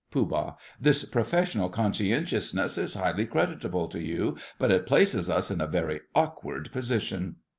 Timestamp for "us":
5.29-5.51